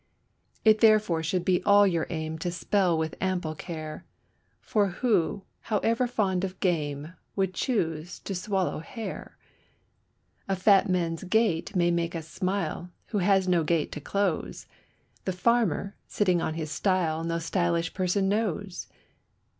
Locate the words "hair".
8.79-9.37